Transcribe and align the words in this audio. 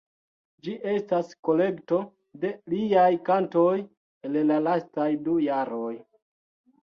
Ĝi 0.67 0.71
estas 0.91 1.27
kolekto 1.49 1.99
de 2.45 2.51
liaj 2.73 3.05
kantoj 3.27 3.75
el 4.29 4.39
la 4.53 4.57
lastaj 4.69 5.07
du 5.27 5.37
jaroj. 5.45 5.93